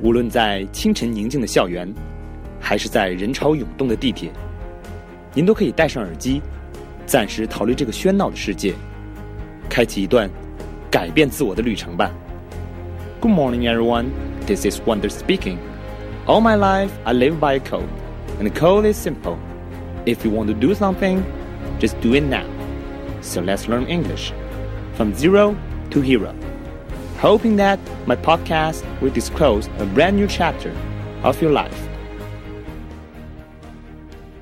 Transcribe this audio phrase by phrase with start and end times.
[0.00, 1.92] 无论在清晨宁静的校园，
[2.60, 4.30] 还是在人潮涌动的地铁，
[5.32, 6.42] 您都可以戴上耳机，
[7.06, 8.74] 暂时逃离这个喧闹的世界，
[9.68, 10.28] 开启一段
[10.90, 12.10] 改变自我的旅程吧。
[13.20, 14.06] Good morning, everyone.
[14.46, 15.56] This is Wonder speaking.
[16.26, 17.88] All my life, I live by a code,
[18.38, 19.36] and the code is simple.
[20.04, 21.22] If you want to do something,
[21.80, 22.44] just do it now.
[23.22, 24.32] So let's learn English
[24.94, 25.56] from zero
[25.90, 26.34] to hero
[27.19, 30.71] hoping that my podcast will disclose a brand new chapter
[31.23, 31.75] of your life.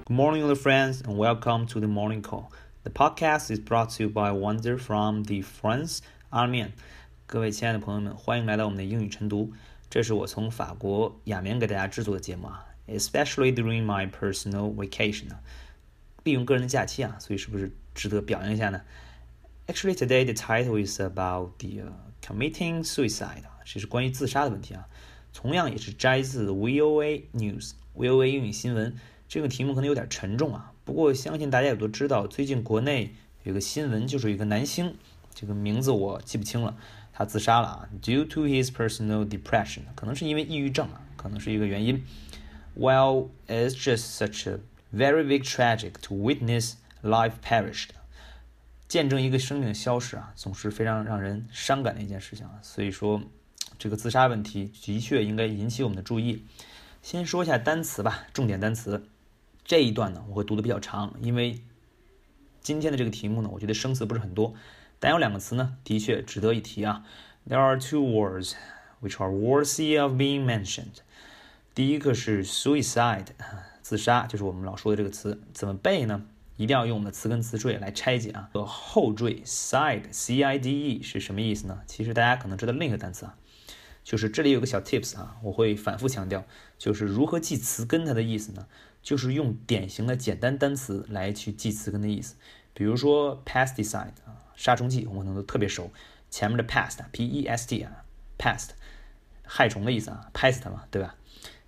[0.06, 2.52] Good morning, little friends, and welcome to the morning call.
[2.84, 6.72] The podcast is brought to you by Wonder from the France Army.
[7.28, 9.52] 各位亲爱的朋友们，欢迎来到我们的英语晨读。
[9.90, 15.40] 这是我从法国雅眠给大家制作的节目啊，especially during my personal vacation 啊，
[16.24, 18.82] 利用个人的假期啊，所以是不是值得表扬一下呢？
[19.68, 21.92] Actually, today the title is about the、uh,
[22.25, 24.87] committing suicide 啊，这是关于自杀的问题啊，
[25.35, 28.97] 同样也是摘自 VOA News，VOA 英语新闻。
[29.29, 34.95] 这个题目可能有点沉重啊，不过相信大家也都知道，最近国内有个新闻，就是一个男星，
[35.35, 36.77] 这个名字我记不清了，
[37.13, 42.05] 他自杀了啊，due to his personal depression，可能是因为抑郁症啊，可能是一个原因。
[42.77, 44.61] Well, it's just such a
[44.95, 47.91] very big tragic to witness life perished.
[48.89, 52.59] 见证一个生命的消失啊，总是非常让人伤感的一件事情啊。
[52.63, 53.23] 所以说，
[53.79, 56.45] 这个自杀问题的确应该引起我们的注意。
[57.03, 59.09] 先说一下单词吧，重点单词。
[59.65, 61.63] 这一段呢，我会读的比较长，因为
[62.61, 64.55] 今天的这个题目呢，我觉得生词不是很多，
[65.01, 67.05] 但有两个词呢，的确值得一提啊。
[67.49, 68.53] There are two words
[69.03, 71.01] which are worthy of being mentioned。
[71.75, 73.27] 第一个是 suicide，
[73.83, 76.25] 自杀，就是我们老说的这个词，怎么背呢？
[76.57, 78.51] 一定要用我们的词根词缀来拆解啊。
[78.67, 81.81] 后缀 side，c i d e 是什么意思呢？
[81.87, 83.37] 其实大家可能知道另一个单词啊，
[84.03, 86.45] 就是这里有个小 tips 啊，我会反复强调，
[86.79, 88.67] 就是如何记词根它的意思呢？
[89.03, 92.37] 就是用典型的简单单词来去记词根的意思。
[92.73, 95.91] 比如说 pesticide 啊，杀虫剂，我们可能都特别熟。
[96.31, 98.05] 前面的 pest，p e s t 啊
[98.39, 98.71] ，pest，
[99.45, 101.17] 害虫的意思啊，拍死它嘛，对吧？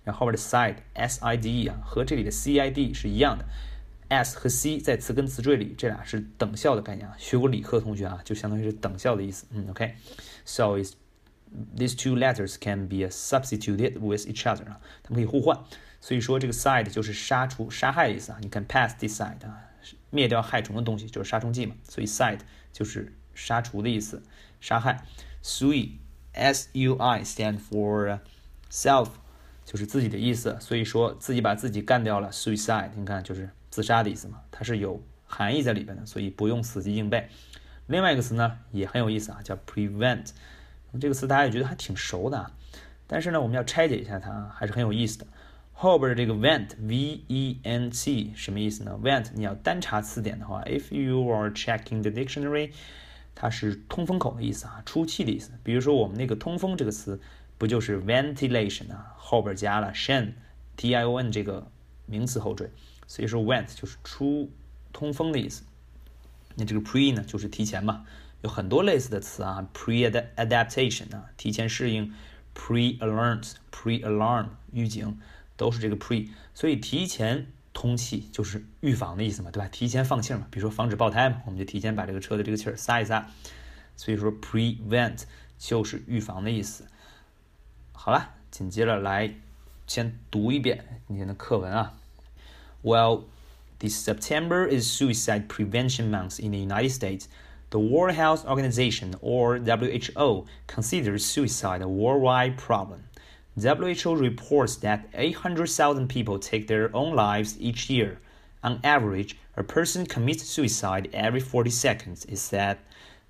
[0.03, 3.45] 然后后边的 side，s i d e 啊，和这里的 c i d 是一样的。
[4.09, 7.15] S 和 c 在词根词缀里，这俩是等效的概念啊。
[7.17, 9.45] 学过理科同学啊，就相当于是等效的意思。
[9.51, 10.93] 嗯，OK，so is
[11.75, 15.59] these two letters can be substituted with each other 啊，它们可以互换。
[15.99, 18.37] 所以说这个 side 就是杀除、杀害的意思啊。
[18.41, 19.59] 你看 pesticide 啊，
[20.09, 21.75] 灭掉害虫的东西就是杀虫剂嘛。
[21.83, 22.39] 所以 side
[22.71, 24.23] 就是杀除的意思，
[24.61, 25.03] 杀害。
[25.43, 28.19] sui，s u i stand for
[28.71, 29.09] self，
[29.65, 30.57] 就是自己的意思。
[30.59, 33.49] 所以说自己把自己干掉了，suicide，你看就是。
[33.77, 37.29] 自杀的意思嘛，它是有含义在里边的，所以不用死记硬背。
[37.85, 40.31] 另外一个词呢也很有意思啊，叫 prevent。
[40.99, 42.51] 这个词大家也觉得还挺熟的啊，
[43.05, 45.27] 但是呢，我们要拆解一下它，还是很有意思的。
[45.73, 52.71] 后边的这个 vent，v e n t 什么意思呢？vent 你要单查词典的话，if you are checking the dictionary，
[53.35, 55.51] 它是通风口的意思啊，出气的意思。
[55.61, 57.21] 比如说我们那个通风这个词，
[57.59, 59.13] 不就是 ventilation 啊？
[59.17, 61.69] 后边加了 tion，t i o n 这个
[62.07, 62.71] 名词后缀。
[63.07, 64.51] 所以说，vent 就是出
[64.93, 65.63] 通风的意思。
[66.55, 68.05] 那这个 pre 呢，就是提前嘛，
[68.41, 72.13] 有很多类似的词啊，pre adaptation 啊，提前适应
[72.53, 75.19] ；pre alert，pre alarm 预警，
[75.55, 76.29] 都是这个 pre。
[76.53, 79.69] 所以提前通气就是预防的意思嘛，对吧？
[79.69, 83.29] 提前放气嘛，比如说防止爆胎嘛，我们就提前把这个车的这个气儿撒一撒。
[83.95, 85.23] 所以说，prevent
[85.57, 86.85] 就是预防的意思。
[87.93, 89.33] 好了，紧接着来
[89.85, 91.97] 先读一遍今天的课文啊。
[92.83, 93.25] Well,
[93.79, 97.27] this September is Suicide Prevention Month in the United States.
[97.71, 103.05] The World Health Organization, or WHO, considers suicide a worldwide problem.
[103.59, 108.19] WHO reports that 800,000 people take their own lives each year.
[108.63, 112.77] On average, a person commits suicide every 40 seconds, it said.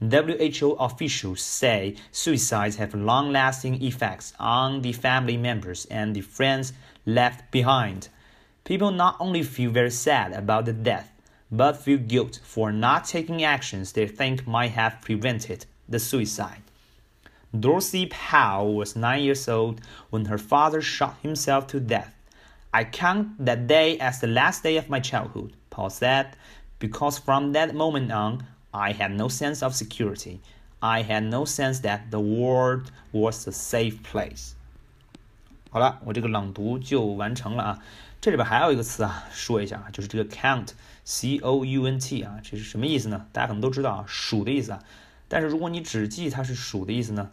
[0.01, 6.73] WHO officials say suicides have long lasting effects on the family members and the friends
[7.05, 8.09] left behind.
[8.67, 11.09] People not only feel very sad about the death,
[11.49, 16.61] but feel guilt for not taking actions they think might have prevented the suicide.
[17.57, 19.79] Dorothy Powell was nine years old
[20.09, 22.13] when her father shot himself to death.
[22.73, 26.35] I count that day as the last day of my childhood, Paul said,
[26.77, 30.41] because from that moment on, I had no sense of security.
[30.81, 34.55] I had no sense that the world was a safe place.
[35.77, 37.83] 好了，我这个朗读就完成了啊。
[38.19, 43.27] 这里边还有一个词啊，说一下啊，就是这个 count，c o u n t 啊，这是什么意思呢？
[43.31, 44.79] 大家可能都知道啊，数的意思啊。
[45.27, 47.29] 但是如果你只记它是数的意思呢，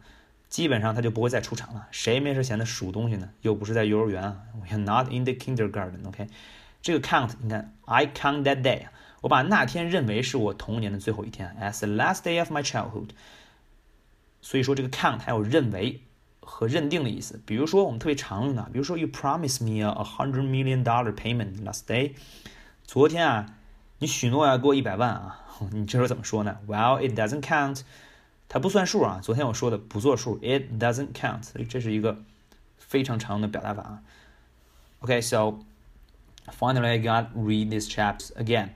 [0.51, 1.89] 基本上它就不会再出场了。
[1.91, 3.31] 谁没事闲的数东西呢？
[3.41, 6.07] 又不是在幼儿园啊，We are not in the kindergarten。
[6.07, 6.29] OK，
[6.83, 8.89] 这个 count，你看，I count that day，
[9.23, 13.09] 我把那天认为是我童年的最后一天，as the last day of my childhood。
[14.43, 16.03] 所以说这个 count 还有认为
[16.45, 17.41] 和认定的意思。
[17.47, 22.13] 比如说我们特别常用的，比如说 You promised me a hundred million dollar payment last day。
[22.85, 23.47] 昨天啊，
[23.99, 25.41] 你许诺要给我一百万啊，
[25.73, 27.81] 你这时候怎么说呢？Well, it doesn't count。
[28.49, 29.21] 它不算数啊。
[29.23, 31.51] 昨天我说的不作数，it doesn't count。
[31.69, 32.19] 这是一个
[32.77, 34.03] 非常常用的表达法啊。
[35.01, 35.61] Okay, so
[36.59, 38.71] finally I got read these chapters again。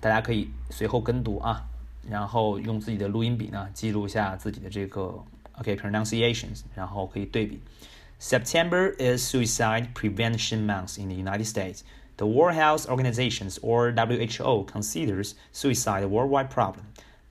[0.00, 1.66] 大家可以随后跟读啊。
[2.08, 5.22] 然后用自己的录音笔呢记录一下自己的这个
[5.59, 7.61] OK pronunciations，然后可以对比。
[8.19, 11.83] September is Suicide Prevention Month in the United States.
[12.17, 16.85] The World Health Organization, or WHO, considers suicide a worldwide problem.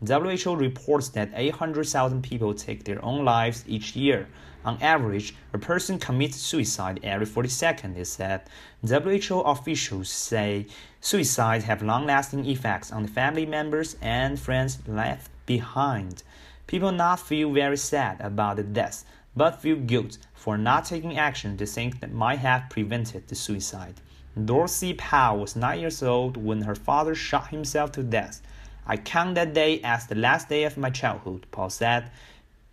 [0.07, 4.27] WHO reports that 800,000 people take their own lives each year.
[4.63, 8.43] On average, a person commits suicide every 40 seconds, it said.
[8.83, 10.67] WHO officials say
[11.01, 16.23] suicides have long lasting effects on the family members and friends left behind.
[16.69, 19.05] People not feel very sad about the death,
[19.37, 24.01] but feel guilt for not taking action to think that might have prevented the suicide.
[24.35, 28.41] Dorothy Powell was nine years old when her father shot himself to death.
[28.87, 32.11] I count that day as the last day of my childhood, Paul said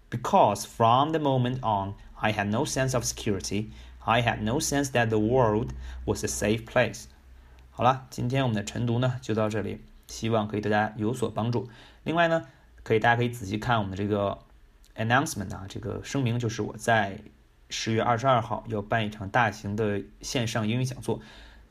[0.09, 3.71] because from the moment on, I had no sense of security.
[4.05, 5.73] I had no sense that the world
[6.05, 7.07] was a safe place.
[7.69, 11.69] 好了，今天我们的晨读呢就到这里，希望可以对大家有所帮助。
[12.03, 12.47] 另外呢，
[12.86, 14.38] 可以大家可以仔细看我们的这个
[14.94, 17.18] announcement 啊，这个声明就是我在
[17.68, 21.20] 十月二十二号要办一场大型的线上英语讲座，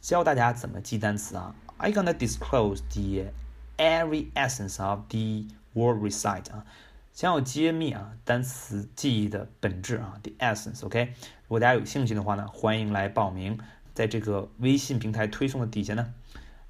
[0.02, 1.56] 教大家怎么记单词啊。
[1.78, 3.32] I gonna disclose the
[3.78, 6.66] every essence of the word recite 啊。
[7.14, 11.14] 将要揭秘啊单词记忆的本质啊，the essence，OK。
[11.44, 13.58] 如果大家有兴趣的话呢，欢迎来报名，
[13.94, 16.14] 在这个微信平台推送的底下呢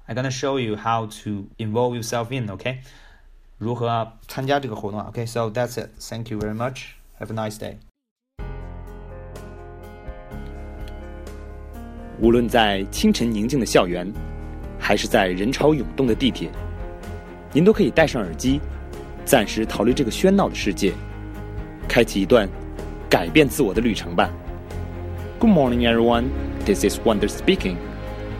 [0.04, 2.80] ，I gonna show you how to involve yourself in，OK。
[3.57, 5.07] 如何参加这个活动啊？
[5.09, 5.89] OK，so that's it.
[5.99, 6.93] Thank you very much.
[7.19, 7.75] Have a nice day.
[12.19, 14.11] 无论在清晨宁静的校园，
[14.79, 16.49] 还是在人潮涌动的地铁，
[17.51, 18.59] 您都可以戴上耳机。
[19.23, 20.93] 暂时逃离这个喧闹的世界，
[21.87, 22.49] 开启一段
[23.07, 24.29] 改变自我的旅程吧。
[25.39, 26.29] Good morning, everyone.
[26.65, 27.77] This is Wonder speaking.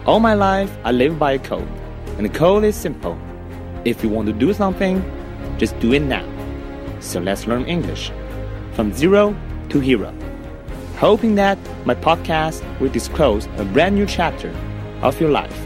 [0.06, 1.68] All my life, I live by a code,
[2.18, 3.16] and the code is simple.
[3.87, 5.01] If you want to do something,
[5.59, 6.27] just do it now.
[6.99, 8.11] So let's learn English
[8.73, 9.33] from zero
[9.69, 10.13] to hero.
[10.99, 14.53] Hoping that my podcast will disclose a brand new chapter
[15.03, 15.57] of your life.